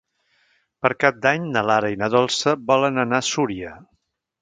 Per 0.85 0.91
Cap 1.03 1.19
d'Any 1.27 1.45
na 1.57 1.63
Lara 1.73 1.93
i 1.97 2.01
na 2.05 2.11
Dolça 2.17 2.57
volen 2.73 3.01
anar 3.07 3.21
a 3.25 3.31
Súria. 3.33 3.79